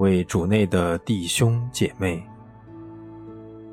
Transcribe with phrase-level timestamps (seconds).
[0.00, 2.26] 位主内的弟兄姐妹，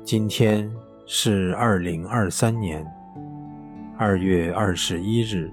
[0.04, 0.70] 今天
[1.06, 2.86] 是二零二三年
[3.96, 5.50] 二月二十一日，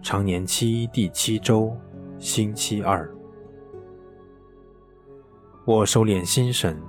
[0.00, 1.76] 常年期第七周，
[2.16, 3.12] 星期二。
[5.64, 6.80] 我收敛心神，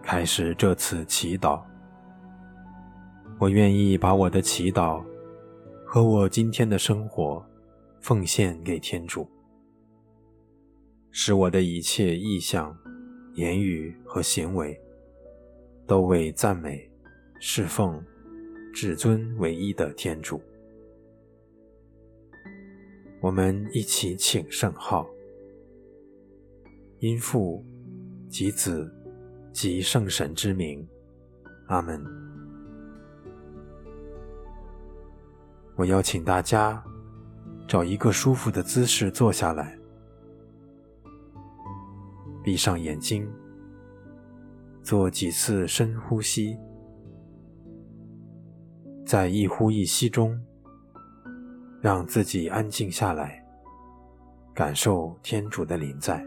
[0.00, 1.60] 开始这次祈祷。
[3.40, 5.02] 我愿意把我的祈祷
[5.84, 7.44] 和我今天的生活
[8.00, 9.28] 奉献给天主。
[11.10, 12.76] 使我的一切意向、
[13.34, 14.78] 言语和行为，
[15.86, 16.90] 都为赞美、
[17.40, 18.04] 侍奉
[18.72, 20.40] 至尊唯一的天主。
[23.20, 25.08] 我们一起请圣号，
[26.98, 27.64] 因父
[28.28, 28.92] 及子
[29.52, 30.86] 及圣神之名，
[31.66, 32.04] 阿门。
[35.74, 36.82] 我邀请大家
[37.68, 39.77] 找一个舒服的姿势坐下来。
[42.48, 43.30] 闭上眼睛，
[44.82, 46.56] 做几次深呼吸，
[49.04, 50.34] 在一呼一吸中，
[51.82, 53.44] 让自己安静下来，
[54.54, 56.26] 感受天主的临在。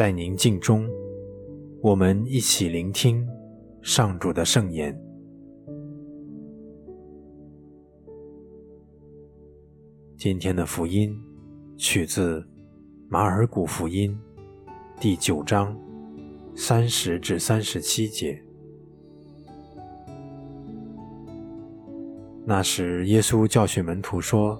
[0.00, 0.88] 在宁静中，
[1.82, 3.28] 我们一起聆听
[3.82, 4.98] 上主的圣言。
[10.16, 11.14] 今天的福音
[11.76, 12.42] 取自
[13.10, 14.18] 马尔谷福音
[14.98, 15.78] 第九章
[16.56, 18.42] 三十至三十七节。
[22.46, 24.58] 那时，耶稣教训门徒说：“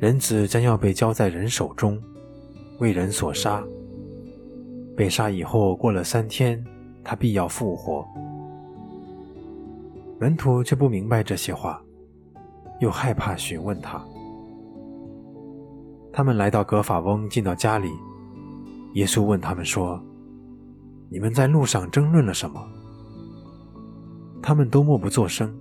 [0.00, 2.02] 人子将要被交在人手中。”
[2.78, 3.62] 为人所杀，
[4.96, 6.64] 被杀以后过了三天，
[7.02, 8.06] 他必要复活。
[10.20, 11.82] 门徒却不明白这些话，
[12.80, 14.04] 又害怕询问他。
[16.12, 17.88] 他们来到格法翁，进到家里，
[18.94, 20.02] 耶稣问他们说
[21.10, 22.60] ：“你们在路上争论了什么？”
[24.42, 25.56] 他们都默不作声，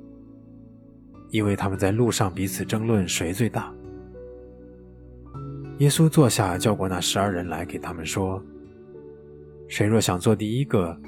[1.29, 3.73] 因为他们在路上彼此争论谁最大。
[5.79, 8.43] 耶稣坐下，叫过那十二人来，给他们说
[9.69, 10.99] ：“谁若想做第一个，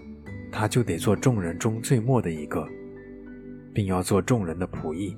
[0.51, 2.67] 他就得做众人中最末的一个，
[3.73, 5.17] 并要做众人的仆役。”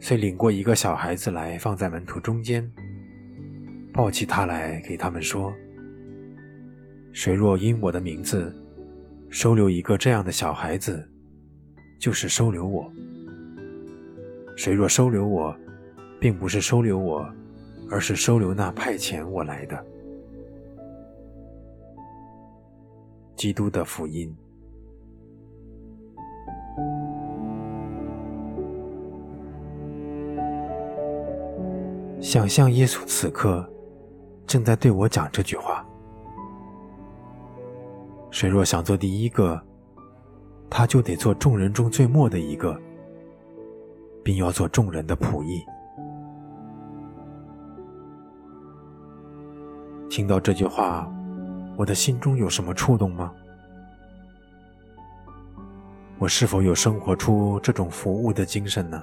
[0.00, 2.66] 遂领过一个小孩子来，放在门徒中间，
[3.92, 5.52] 抱起他来，给他们说
[7.12, 8.50] ：“谁若因我的名字
[9.28, 11.06] 收留一个这样的小孩子，
[11.98, 12.90] 就是收留我。
[14.56, 15.54] 谁若收留我，
[16.18, 17.30] 并不是收留我。”
[17.90, 19.84] 而是收留那派遣我来的。
[23.34, 24.34] 基督的福音。
[32.20, 33.68] 想象耶稣此刻
[34.46, 35.84] 正在对我讲这句话：
[38.30, 39.60] 谁若想做第一个，
[40.68, 42.78] 他就得做众人中最末的一个，
[44.22, 45.64] 并要做众人的仆役。
[50.20, 51.10] 听到这句话，
[51.78, 53.32] 我的心中有什么触动吗？
[56.18, 59.02] 我是否有生活出这种服务的精神呢？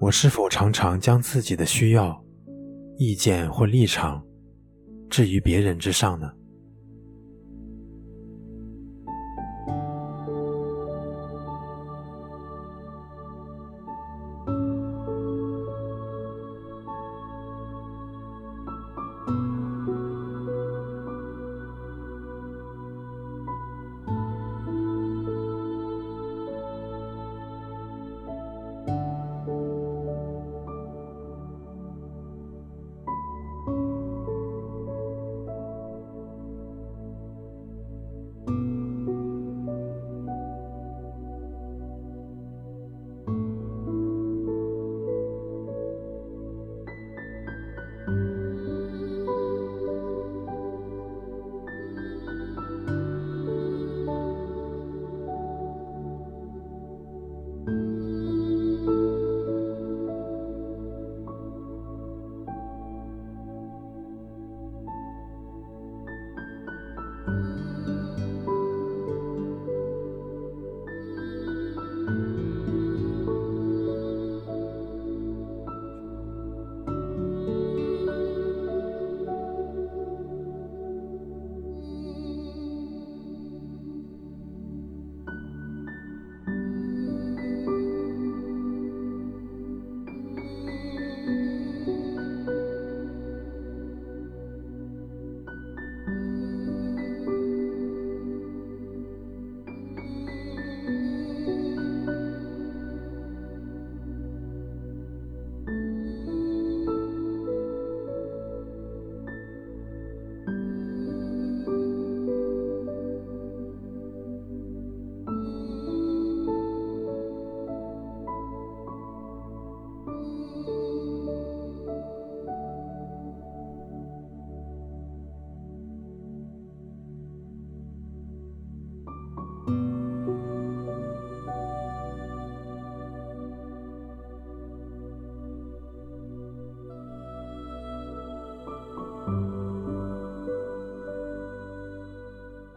[0.00, 2.18] 我是否常常将自己的需要、
[2.96, 4.24] 意见或立场
[5.10, 6.32] 置于别人之上呢？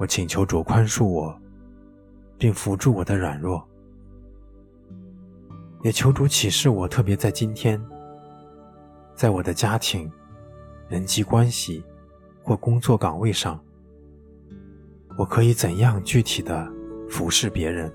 [0.03, 1.33] 我请求主宽恕我，
[2.37, 3.65] 并扶助我的软弱，
[5.81, 7.81] 也求主启示我，特别在今天，
[9.15, 10.11] 在我的家庭、
[10.89, 11.81] 人际关系
[12.43, 13.57] 或工作岗位上，
[15.17, 16.69] 我可以怎样具体的
[17.09, 17.89] 服侍别人。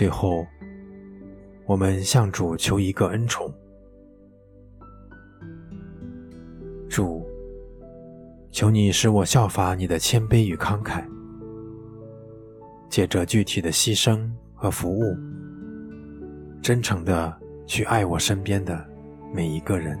[0.00, 0.46] 最后，
[1.66, 3.52] 我们向主求一个恩宠：
[6.88, 7.28] 主，
[8.50, 11.04] 求你使我效法你的谦卑与慷慨，
[12.88, 15.14] 借着具体的牺牲和服务，
[16.62, 18.82] 真诚地去爱我身边的
[19.34, 20.00] 每一个人。